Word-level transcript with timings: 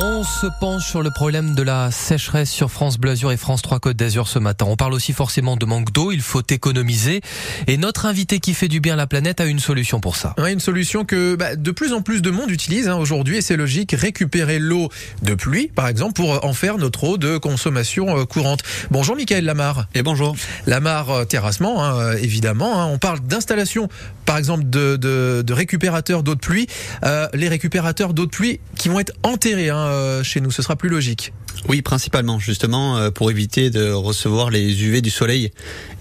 On 0.00 0.22
se 0.22 0.46
penche 0.60 0.86
sur 0.86 1.02
le 1.02 1.10
problème 1.10 1.56
de 1.56 1.62
la 1.64 1.90
sécheresse 1.90 2.52
sur 2.52 2.70
France 2.70 2.98
Bleu 2.98 3.10
Azur 3.10 3.32
et 3.32 3.36
France 3.36 3.62
3 3.62 3.80
Côte 3.80 3.96
d'Azur 3.96 4.28
ce 4.28 4.38
matin. 4.38 4.66
On 4.68 4.76
parle 4.76 4.94
aussi 4.94 5.12
forcément 5.12 5.56
de 5.56 5.66
manque 5.66 5.90
d'eau, 5.90 6.12
il 6.12 6.20
faut 6.20 6.42
économiser. 6.48 7.20
Et 7.66 7.78
notre 7.78 8.06
invité 8.06 8.38
qui 8.38 8.54
fait 8.54 8.68
du 8.68 8.78
bien 8.78 8.94
à 8.94 8.96
la 8.96 9.08
planète 9.08 9.40
a 9.40 9.46
une 9.46 9.58
solution 9.58 9.98
pour 9.98 10.14
ça. 10.14 10.36
Ouais, 10.38 10.52
une 10.52 10.60
solution 10.60 11.04
que 11.04 11.34
bah, 11.34 11.56
de 11.56 11.70
plus 11.72 11.92
en 11.92 12.00
plus 12.00 12.22
de 12.22 12.30
monde 12.30 12.48
utilise 12.48 12.86
hein, 12.86 12.94
aujourd'hui 12.94 13.38
et 13.38 13.42
c'est 13.42 13.56
logique. 13.56 13.90
Récupérer 13.90 14.60
l'eau 14.60 14.88
de 15.22 15.34
pluie, 15.34 15.66
par 15.74 15.88
exemple, 15.88 16.12
pour 16.12 16.44
en 16.44 16.52
faire 16.52 16.78
notre 16.78 17.02
eau 17.02 17.18
de 17.18 17.36
consommation 17.36 18.20
euh, 18.20 18.24
courante. 18.24 18.60
Bonjour 18.92 19.16
Michael 19.16 19.44
Lamar. 19.44 19.88
Et 19.96 20.02
bonjour. 20.02 20.36
Lamar 20.68 21.10
euh, 21.10 21.24
terrassement, 21.24 21.84
hein, 21.84 21.98
euh, 21.98 22.18
évidemment. 22.18 22.80
Hein. 22.80 22.86
On 22.86 22.98
parle 22.98 23.18
d'installation, 23.18 23.88
par 24.26 24.38
exemple, 24.38 24.62
de, 24.70 24.94
de, 24.94 25.42
de 25.44 25.52
récupérateurs 25.52 26.22
d'eau 26.22 26.36
de 26.36 26.40
pluie. 26.40 26.68
Euh, 27.02 27.26
les 27.34 27.48
récupérateurs 27.48 28.14
d'eau 28.14 28.26
de 28.26 28.30
pluie 28.30 28.60
qui 28.76 28.88
vont 28.88 29.00
être 29.00 29.14
enterrés 29.24 29.70
hein, 29.70 29.87
euh, 29.88 30.22
chez 30.22 30.40
nous, 30.40 30.50
ce 30.50 30.62
sera 30.62 30.76
plus 30.76 30.88
logique. 30.88 31.32
Oui, 31.68 31.82
principalement, 31.82 32.38
justement, 32.38 32.96
euh, 32.96 33.10
pour 33.10 33.30
éviter 33.30 33.70
de 33.70 33.90
recevoir 33.90 34.50
les 34.50 34.84
UV 34.84 35.00
du 35.00 35.10
soleil 35.10 35.50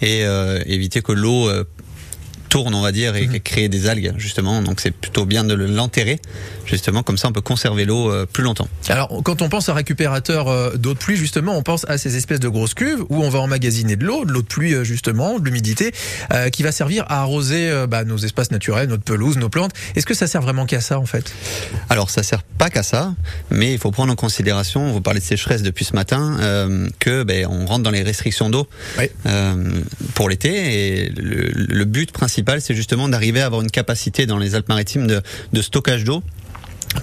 et 0.01 0.25
euh, 0.25 0.61
éviter 0.65 1.01
que 1.01 1.11
l'eau 1.11 1.49
tourne, 2.49 2.73
on 2.75 2.81
va 2.81 2.91
dire, 2.91 3.15
et 3.15 3.27
Mhm. 3.27 3.39
crée 3.39 3.69
des 3.69 3.87
algues, 3.87 4.13
justement. 4.17 4.61
Donc 4.61 4.79
c'est 4.79 4.91
plutôt 4.91 5.25
bien 5.25 5.43
de 5.43 5.53
l'enterrer, 5.53 6.19
justement, 6.65 7.03
comme 7.03 7.17
ça 7.17 7.27
on 7.27 7.31
peut 7.33 7.41
conserver 7.41 7.85
l'eau 7.85 8.11
euh, 8.11 8.25
plus 8.25 8.43
longtemps. 8.43 8.67
Alors, 8.89 9.21
quand 9.23 9.41
on 9.41 9.49
pense 9.49 9.69
à 9.69 9.73
récupérateur 9.73 10.47
euh, 10.47 10.75
d'eau 10.75 10.93
de 10.93 10.99
pluie, 10.99 11.17
justement, 11.17 11.57
on 11.57 11.63
pense 11.63 11.85
à 11.89 11.97
ces 11.97 12.15
espèces 12.15 12.39
de 12.39 12.47
grosses 12.49 12.73
cuves 12.73 13.03
où 13.09 13.23
on 13.23 13.29
va 13.29 13.39
emmagasiner 13.39 13.95
de 13.95 14.05
l'eau, 14.05 14.25
de 14.25 14.31
l'eau 14.31 14.41
de 14.41 14.47
pluie, 14.47 14.73
euh, 14.73 14.83
justement, 14.83 15.39
de 15.39 15.45
l'humidité, 15.45 15.91
euh, 16.33 16.49
qui 16.49 16.63
va 16.63 16.71
servir 16.71 17.05
à 17.09 17.21
arroser 17.21 17.69
euh, 17.69 17.87
bah, 17.87 18.03
nos 18.05 18.17
espaces 18.17 18.51
naturels, 18.51 18.87
notre 18.89 19.03
pelouse, 19.03 19.37
nos 19.37 19.49
plantes. 19.49 19.71
Est-ce 19.95 20.05
que 20.05 20.13
ça 20.13 20.27
sert 20.27 20.41
vraiment 20.41 20.65
qu'à 20.65 20.81
ça, 20.81 20.99
en 20.99 21.05
fait? 21.05 21.33
Alors 21.89 22.09
ça 22.09 22.23
sert 22.23 22.43
pas 22.43 22.69
qu'à 22.69 22.83
ça, 22.83 23.13
mais 23.51 23.73
il 23.73 23.79
faut 23.79 23.91
prendre 23.91 24.11
en 24.11 24.15
considération, 24.15 24.91
vous 24.91 25.01
parlez 25.01 25.19
de 25.19 25.25
sécheresse 25.25 25.61
depuis 25.63 25.85
ce 25.85 25.93
matin, 25.93 26.37
euh, 26.39 26.87
que 26.99 27.23
ben, 27.23 27.45
on 27.49 27.65
rentre 27.65 27.83
dans 27.83 27.91
les 27.91 28.03
restrictions 28.03 28.49
d'eau 28.49 28.67
Oui. 28.97 29.05
pour 30.13 30.29
l'été 30.29 31.03
et 31.05 31.09
le, 31.09 31.51
le 31.53 31.85
but 31.85 32.11
principal 32.11 32.36
c'est 32.59 32.75
justement 32.75 33.09
d'arriver 33.09 33.41
à 33.41 33.45
avoir 33.45 33.61
une 33.61 33.71
capacité 33.71 34.25
dans 34.25 34.37
les 34.37 34.55
Alpes-Maritimes 34.55 35.07
de, 35.07 35.21
de 35.53 35.61
stockage 35.61 36.03
d'eau 36.03 36.23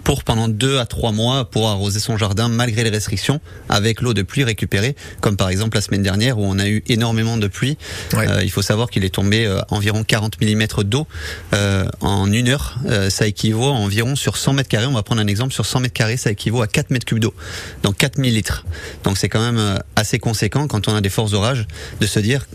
pour 0.02 0.24
pendant 0.24 0.48
deux 0.48 0.78
à 0.78 0.86
trois 0.86 1.12
mois 1.12 1.44
pour 1.44 1.68
arroser 1.68 2.00
son 2.00 2.16
jardin 2.16 2.48
malgré 2.48 2.84
les 2.84 2.90
restrictions 2.90 3.40
avec 3.68 4.00
l'eau 4.00 4.14
de 4.14 4.22
pluie 4.22 4.44
récupérée 4.44 4.96
comme 5.20 5.36
par 5.36 5.48
exemple 5.50 5.76
la 5.76 5.80
semaine 5.80 6.02
dernière 6.02 6.38
où 6.38 6.44
on 6.44 6.58
a 6.58 6.66
eu 6.66 6.82
énormément 6.88 7.36
de 7.36 7.46
pluie. 7.46 7.76
Ouais. 8.12 8.28
Euh, 8.28 8.42
il 8.42 8.50
faut 8.50 8.62
savoir 8.62 8.90
qu'il 8.90 9.04
est 9.04 9.14
tombé 9.14 9.46
euh, 9.46 9.60
environ 9.68 10.02
40 10.04 10.40
mm 10.40 10.66
d'eau 10.84 11.06
euh, 11.52 11.86
en 12.00 12.30
une 12.32 12.48
heure. 12.48 12.78
Ça 13.08 13.26
équivaut 13.26 13.68
à 13.68 13.72
environ 13.72 14.16
sur 14.16 14.36
100 14.36 14.54
mètres 14.54 14.68
carrés. 14.68 14.86
On 14.86 14.92
va 14.92 15.02
prendre 15.02 15.20
un 15.20 15.26
exemple. 15.26 15.52
Sur 15.52 15.66
100 15.66 15.80
mètres 15.80 15.94
carrés 15.94 16.16
ça 16.16 16.30
équivaut 16.30 16.62
à 16.62 16.66
4 16.66 16.90
mètres 16.90 17.06
cubes 17.06 17.18
d'eau 17.18 17.34
donc 17.82 17.96
4000 17.96 18.34
litres 18.34 18.64
donc 19.04 19.18
c'est 19.18 19.28
quand 19.28 19.40
même 19.44 19.78
assez 19.96 20.18
conséquent 20.18 20.66
quand 20.66 20.88
on 20.88 20.94
a 20.94 21.00
des 21.00 21.08
forts 21.08 21.34
orages 21.34 21.66
de 22.00 22.06
se 22.06 22.18
dire 22.20 22.46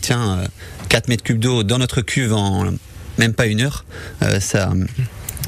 tiens 0.00 0.40
4 0.92 1.08
mètres 1.08 1.22
cubes 1.22 1.38
d'eau 1.38 1.62
dans 1.62 1.78
notre 1.78 2.02
cuve 2.02 2.34
en 2.34 2.66
même 3.16 3.32
pas 3.32 3.46
une 3.46 3.62
heure 3.62 3.86
euh, 4.20 4.40
ça 4.40 4.70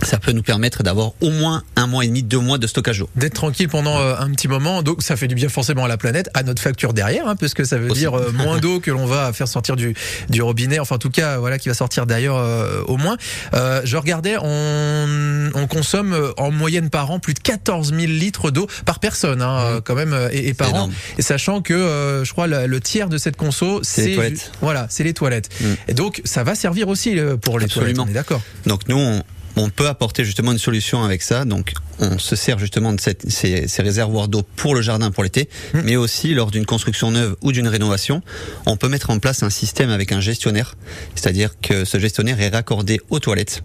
ça 0.05 0.19
peut 0.19 0.33
nous 0.33 0.43
permettre 0.43 0.83
d'avoir 0.83 1.13
au 1.21 1.31
moins 1.31 1.63
un 1.77 1.87
mois 1.87 2.05
et 2.05 2.09
demi, 2.09 2.23
deux 2.23 2.39
mois 2.39 2.59
de 2.59 2.67
stockage 2.67 2.99
d'eau. 3.01 3.09
D'être 3.17 3.35
tranquille 3.35 3.69
pendant 3.69 3.99
euh, 4.01 4.15
un 4.19 4.31
petit 4.31 4.49
moment, 4.49 4.83
donc 4.83 5.03
ça 5.03 5.17
fait 5.17 5.29
du 5.29 5.35
bien 5.35 5.49
forcément 5.49 5.85
à 5.85 5.89
la 5.89 5.97
planète, 5.97 6.31
à 6.35 6.43
notre 6.43 6.61
facture 6.63 6.93
derrière, 6.93 7.27
hein, 7.29 7.37
parce 7.37 7.55
que 7.55 7.65
ça 7.65 7.79
veut 7.79 7.91
Aussi. 7.91 8.01
dire 8.01 8.15
euh, 8.19 8.31
moins 8.33 8.59
d'eau 8.61 8.81
que 8.81 8.91
l'on 8.91 9.07
va 9.07 9.33
faire 9.33 9.49
sortir 9.49 9.77
du, 9.77 9.95
du 10.29 10.43
robinet, 10.43 10.79
enfin 10.79 10.97
en 10.97 10.99
tout 10.99 11.11
cas, 11.11 11.39
voilà, 11.39 11.59
qui 11.59 11.69
va 11.69 11.75
sortir 11.75 12.07
d'ailleurs 12.07 12.37
euh, 12.37 12.83
au 12.87 12.97
moins. 12.97 13.17
Je 13.53 13.97
regardais, 13.97 14.37
on, 14.41 15.51
on 15.55 15.67
consomme 15.67 16.33
en 16.37 16.51
moyenne 16.51 16.91
par 16.91 17.11
an 17.11 17.19
plus 17.19 17.35
de 17.35 17.39
14 17.41 17.89
000 17.95 18.01
litres 18.07 18.51
d'eau 18.51 18.67
par 18.85 18.99
personne, 18.99 19.43
hein, 19.43 19.59
euh, 19.61 19.81
quand 19.81 19.95
même, 19.95 20.17
et, 20.33 20.49
et 20.49 20.55
par 20.55 20.75
an. 20.75 20.91
Et 21.19 21.23
sachant 21.23 21.63
que, 21.63 22.23
je 22.25 22.33
crois, 22.33 22.47
le, 22.47 22.67
le 22.67 22.81
tiers 22.81 23.09
de 23.09 23.19
cette 23.19 23.37
conso, 23.37 23.81
C'est 23.83 24.07
les 24.07 24.15
toilettes. 24.15 24.35
ju- 24.37 24.51
Voilà, 24.61 24.87
c'est 24.91 25.05
les 25.05 25.15
toilettes. 25.15 25.49
Mm. 25.61 25.65
Et 25.89 25.95
donc, 25.95 26.21
ça 26.25 26.45
va 26.45 26.55
servir 26.55 26.89
aussi 26.89 27.17
pour 27.43 27.59
les 27.59 27.67
Absolument. 27.67 27.93
toilettes, 27.95 27.99
on 28.01 28.11
est 28.11 28.15
d'accord. 28.15 28.43
Donc 28.67 28.83
nous, 28.89 28.97
on, 28.99 29.23
on 29.57 29.71
peut 29.71 29.87
apporter 29.89 30.25
justement 30.25 30.53
une 30.53 30.59
solution 30.59 31.05
avec 31.05 31.23
ça. 31.23 31.45
Donc 31.45 31.73
on 32.01 32.19
se 32.19 32.35
sert 32.37 32.59
justement 32.59 32.93
de 32.93 33.01
cette- 33.01 33.31
ces, 33.31 33.69
ces 33.69 33.83
réservoirs 33.83 34.29
d'eau 34.29 34.43
pour 34.57 34.75
le 34.75 34.83
jardin 34.83 35.11
pour 35.11 35.23
l'été, 35.23 35.49
Mm. 35.75 35.81
mais 35.85 35.97
aussi 35.97 36.35
lors 36.35 36.51
d'une 36.51 36.67
construction 36.67 37.11
neuve 37.13 37.37
ou 37.43 37.53
d'une 37.53 37.69
rénovation, 37.69 38.23
on 38.67 38.77
peut 38.77 38.89
mettre 38.89 39.11
en 39.11 39.19
place 39.19 39.43
un 39.43 39.51
système 39.51 39.91
avec 39.91 40.11
un 40.13 40.21
gestionnaire, 40.21 40.77
c'est-à-dire 41.15 41.51
que 41.61 41.85
ce 41.85 41.99
gestionnaire 41.99 42.41
est 42.41 42.49
raccordé 42.49 43.01
aux 43.11 43.21
toilettes. 43.21 43.63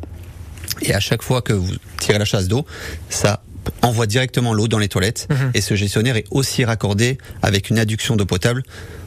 Et 0.82 0.94
à 0.94 1.00
chaque 1.00 1.24
fois 1.24 1.42
que 1.42 1.54
vous 1.54 1.74
tirez 2.00 2.20
la 2.20 2.26
chasse 2.26 2.48
d'eau, 2.48 2.66
ça 3.10 3.42
envoie 3.82 4.06
directement 4.06 4.54
l'eau 4.54 4.68
dans 4.68 4.80
les 4.80 4.88
toilettes. 4.88 5.28
Mhm. 5.30 5.52
Et 5.54 5.62
ce 5.62 5.76
gestionnaire 5.76 6.18
est 6.18 6.26
aussi 6.32 6.66
raccordé 6.66 7.18
avec 7.42 7.70
une 7.70 7.80
adduction 7.80 8.16
d'eau 8.16 8.26
potable 8.26 8.64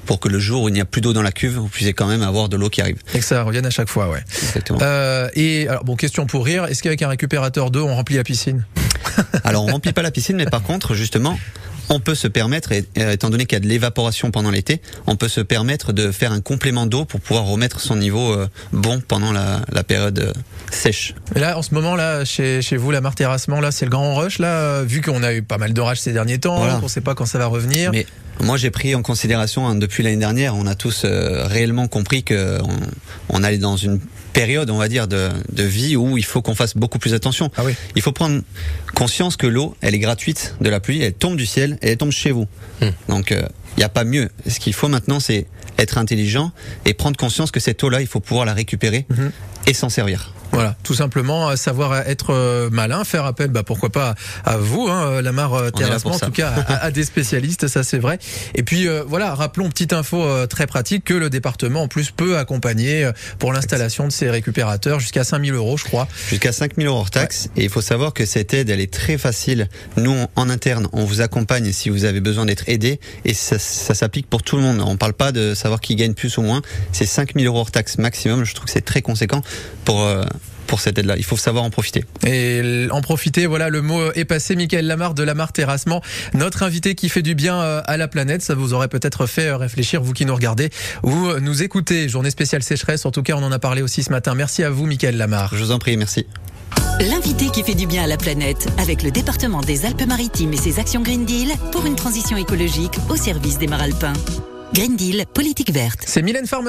pour 0.07 0.19
que 0.21 0.29
le 0.29 0.39
jour 0.39 0.63
où 0.63 0.69
il 0.69 0.75
n'y 0.75 0.81
a 0.81 0.85
plus 0.85 1.01
d'eau 1.01 1.13
dans 1.13 1.23
la 1.23 1.33
cuve, 1.33 1.55
vous 1.55 1.69
puissiez 1.69 1.93
quand 1.93 2.07
même 2.07 2.23
avoir 2.23 2.49
de 2.49 2.57
l'eau 2.57 2.69
qui 2.69 2.81
arrive. 2.81 2.99
Et 3.15 3.19
que 3.21 3.25
ça 3.25 3.43
revienne 3.43 3.67
à 3.67 3.71
chaque 3.71 3.89
fois, 3.89 4.09
ouais. 4.09 4.23
Exactement. 4.43 4.79
Euh, 4.83 5.29
et 5.35 5.69
alors, 5.69 5.85
bon, 5.85 5.97
question 5.97 6.27
pour 6.27 6.45
rire, 6.45 6.65
est-ce 6.65 6.83
qu'avec 6.83 7.03
un 7.03 7.09
récupérateur 7.09 7.71
d'eau, 7.71 7.87
on 7.87 7.95
remplit 7.95 8.17
la 8.17 8.25
piscine? 8.25 8.65
Alors 9.45 9.65
on 9.65 9.73
remplit 9.73 9.93
pas 9.93 10.03
la 10.03 10.11
piscine, 10.11 10.37
mais 10.37 10.47
par 10.47 10.63
contre, 10.63 10.95
justement, 10.95 11.39
on 11.93 12.01
peut 12.01 12.15
se 12.15 12.27
permettre, 12.27 12.73
et, 12.73 12.85
euh, 12.99 13.13
étant 13.13 13.29
donné 13.31 13.45
qu'il 13.47 13.57
y 13.57 13.61
a 13.61 13.61
de 13.61 13.69
l'évaporation 13.69 14.31
pendant 14.31 14.51
l'été, 14.51 14.81
on 15.07 15.15
peut 15.17 15.29
se 15.29 15.41
permettre 15.43 15.93
de 15.93 16.11
faire 16.11 16.33
un 16.33 16.41
complément 16.41 16.87
d'eau 16.87 17.05
pour 17.05 17.21
pouvoir 17.21 17.45
remettre 17.45 17.81
son 17.81 17.97
niveau 17.97 18.33
euh, 18.33 18.49
bon 18.73 19.01
pendant 19.07 19.31
la, 19.31 19.61
la 19.71 19.85
période 19.85 20.19
euh, 20.19 20.33
sèche. 20.71 21.15
Et 21.37 21.39
là, 21.39 21.59
en 21.59 21.63
ce 21.63 21.75
moment, 21.75 21.95
là, 21.95 22.25
chez, 22.25 22.63
chez 22.63 22.77
vous, 22.79 22.91
la 22.91 23.01
Mare 23.03 23.15
Terrassement, 23.15 23.61
là, 23.61 23.71
c'est 23.71 23.85
le 23.85 23.91
grand 23.91 24.15
rush, 24.15 24.39
là, 24.39 24.83
vu 24.83 25.03
qu'on 25.03 25.23
a 25.23 25.35
eu 25.35 25.43
pas 25.43 25.59
mal 25.59 25.75
d'orages 25.75 26.01
ces 26.01 26.13
derniers 26.13 26.39
temps, 26.39 26.57
Voilà. 26.57 26.77
qu'on 26.77 26.89
sait 26.89 27.01
pas 27.03 27.15
quand 27.15 27.27
ça 27.27 27.39
va 27.39 27.47
revenir. 27.47 27.91
Mais 27.93 28.07
moi, 28.41 28.57
j'ai 28.57 28.71
pris 28.71 28.95
en 28.95 29.03
considération 29.03 29.67
hein, 29.69 29.75
depuis 29.77 30.03
l'année 30.03 30.17
dernière, 30.17 30.57
on 30.57 30.67
a 30.67 30.75
tous 30.75 31.03
euh, 31.05 31.47
réellement 31.47 31.87
compris 31.89 32.23
que 32.25 32.59
on, 32.63 32.77
on 33.39 33.43
allait 33.45 33.59
dans 33.59 33.77
une 33.77 34.01
période, 34.33 34.71
on 34.71 34.79
va 34.79 34.89
dire, 34.89 35.07
de, 35.09 35.29
de 35.53 35.63
vie 35.63 35.95
où 35.97 36.17
il 36.19 36.25
faut 36.25 36.43
qu'on 36.43 36.55
fasse 36.55 36.77
beaucoup 36.77 36.99
plus 36.99 37.15
attention. 37.15 37.51
Ah 37.57 37.63
oui. 37.65 37.75
Il 37.95 38.03
faut 38.03 38.13
prendre 38.13 38.41
conscience 38.95 39.37
que 39.37 39.47
l'eau, 39.47 39.77
elle 39.81 39.95
est 39.95 39.99
gratuite 39.99 40.55
de 40.61 40.71
la 40.71 40.81
pluie, 40.81 41.03
elle 41.03 41.13
tombe 41.13 41.37
du 41.37 41.47
ciel 41.47 41.79
et 41.83 41.91
elle 41.91 41.97
tombe 41.99 42.11
chez 42.13 42.31
vous. 42.31 42.47
Hmm. 42.81 42.89
Donc, 43.09 43.31
il 43.31 43.45
n'y 43.79 43.85
a 43.85 43.89
pas 43.91 44.05
mieux. 44.05 44.31
Ce 44.49 44.59
qu'il 44.59 44.73
faut 44.73 44.89
maintenant, 44.89 45.21
c'est 45.21 45.47
être 45.79 45.99
intelligent 45.99 46.51
et 46.87 46.95
prendre 46.95 47.17
conscience 47.17 47.51
que 47.51 47.61
cette 47.61 47.83
eau-là, 47.85 48.01
il 48.01 48.07
faut 48.07 48.21
pouvoir 48.21 48.47
la 48.47 48.55
récupérer 48.55 49.07
Mhm. 49.11 49.33
et 49.67 49.75
s'en 49.75 49.89
servir. 49.89 50.33
Voilà, 50.53 50.77
tout 50.83 50.95
simplement, 50.95 51.57
savoir 51.57 51.95
être 52.09 52.31
euh, 52.35 52.69
malin, 52.71 53.05
faire 53.05 53.25
appel, 53.25 53.49
bah, 53.49 53.63
pourquoi 53.63 53.91
pas 53.91 54.15
à 54.45 54.59
vous, 54.59 54.87
hein, 54.89 55.07
euh, 55.07 55.23
la 55.23 55.33
Mare 55.33 55.55
euh, 55.55 55.71
Terrassement, 55.71 56.13
en 56.13 56.19
tout 56.27 56.33
cas, 56.33 56.53
à, 56.69 56.85
à 56.85 56.91
des 56.91 57.05
spécialistes, 57.05 57.69
ça 57.69 57.83
c'est 57.83 57.99
vrai. 57.99 58.19
Et 58.55 58.63
puis, 58.63 58.87
euh, 58.87 59.03
voilà, 59.07 59.35
rappelons, 59.35 59.69
petite 59.71 59.93
info 59.95 60.23
euh, 60.23 60.47
très 60.47 60.67
pratique, 60.67 61.05
que 61.05 61.15
le 61.15 61.31
département, 61.31 61.83
en 61.83 61.89
plus, 61.89 62.11
peut 62.11 62.37
accompagner 62.39 63.05
euh, 63.05 63.13
pour 63.39 63.53
l'installation 63.53 64.07
de 64.07 64.13
ces 64.13 64.29
récupérateurs 64.29 65.01
jusqu'à 65.01 65.25
5000 65.25 65.55
euros, 65.55 65.77
je 65.79 65.85
crois. 65.85 66.07
Jusqu'à 66.29 66.53
5000 66.53 66.87
euros 66.87 66.99
hors 66.99 67.11
taxe. 67.11 67.49
Et 67.57 67.65
il 67.65 67.71
faut 67.71 67.81
savoir 67.81 68.13
que 68.13 68.27
cette 68.27 68.53
aide, 68.53 68.69
elle 68.69 68.81
est 68.81 68.93
très 68.93 69.17
facile. 69.17 69.69
Nous, 69.97 70.11
on- 70.11 70.29
en 70.37 70.51
interne, 70.51 70.87
on 70.93 71.05
vous 71.05 71.21
accompagne 71.23 71.73
si 71.73 71.89
vous 71.89 72.05
avez 72.05 72.21
besoin 72.21 72.45
d'être 72.45 72.65
aidé. 72.69 73.01
Et 73.25 73.33
ça, 73.33 73.59
ça 73.59 73.95
s'applique 73.95 74.29
pour 74.29 74.43
tout 74.43 74.57
le 74.57 74.63
monde. 74.63 74.83
On 74.87 74.97
parle 74.99 75.15
pas 75.15 75.33
de 75.33 75.55
savoir 75.55 75.81
qui 75.81 75.97
gagne 75.97 76.13
plus 76.15 76.37
ou 76.37 76.43
moins. 76.43 76.61
C'est 76.93 77.07
5000 77.07 77.47
euros 77.47 77.61
hors 77.61 77.71
taxe 77.71 77.97
maximum. 77.99 78.45
Je 78.45 78.55
trouve 78.55 78.67
que 78.67 78.71
c'est 78.73 78.85
très 78.85 79.01
conséquent 79.03 79.41
pour, 79.87 80.03
euh, 80.03 80.25
pour 80.73 80.81
cette 80.81 80.99
aide-là. 80.99 81.19
Il 81.19 81.25
faut 81.25 81.37
savoir 81.37 81.65
en 81.65 81.69
profiter. 81.69 82.03
Et 82.27 82.87
en 82.91 83.03
profiter, 83.03 83.45
voilà, 83.45 83.69
le 83.69 83.83
mot 83.83 84.11
est 84.15 84.25
passé. 84.25 84.57
Michael 84.57 84.87
Lamarre 84.87 85.13
de 85.13 85.23
Lamar 85.23 85.53
Terrassement, 85.53 86.01
notre 86.33 86.63
invité 86.63 86.95
qui 86.95 87.11
fait 87.11 87.21
du 87.21 87.35
bien 87.35 87.61
euh, 87.61 87.83
à 87.85 87.99
la 87.99 88.09
planète. 88.09 88.41
Ça 88.41 88.55
vous 88.55 88.73
aurait 88.73 88.89
peut-être 88.89 89.27
fait 89.27 89.49
euh, 89.49 89.59
réfléchir, 89.59 90.03
vous 90.03 90.15
qui 90.15 90.25
nous 90.25 90.35
regardez 90.35 90.71
ou 91.03 91.27
euh, 91.27 91.41
nous 91.41 91.63
écoutez. 91.63 92.09
Journée 92.09 92.31
spéciale 92.31 92.63
sécheresse, 92.63 93.05
en 93.05 93.11
tout 93.11 93.23
cas, 93.23 93.35
on 93.37 93.43
en 93.43 93.53
a 93.53 93.59
parlé 93.59 93.83
aussi 93.83 94.03
ce 94.03 94.09
matin. 94.09 94.35
Merci 94.35 94.65
à 94.65 94.71
vous, 94.71 94.87
Michael 94.87 95.19
Lamarre. 95.19 95.55
Je 95.55 95.63
vous 95.63 95.73
en 95.73 95.79
prie, 95.79 95.99
merci. 95.99 96.25
L'invité 97.01 97.51
qui 97.51 97.63
fait 97.63 97.75
du 97.75 97.87
bien 97.87 98.05
à 98.05 98.07
la 98.07 98.17
planète 98.17 98.67
avec 98.79 99.03
le 99.03 99.11
département 99.11 99.61
des 99.61 99.85
Alpes-Maritimes 99.85 100.55
et 100.55 100.57
ses 100.57 100.79
actions 100.79 101.03
Green 101.03 101.27
Deal 101.27 101.51
pour 101.73 101.85
une 101.85 101.97
transition 101.97 102.39
écologique 102.39 102.97
au 103.11 103.17
service 103.17 103.59
des 103.59 103.67
Maralpins. 103.67 104.15
Green 104.73 104.97
Deal, 104.97 105.27
politique 105.35 105.71
verte. 105.71 106.01
C'est 106.07 106.23
Mylène 106.23 106.47
Farmer. 106.47 106.61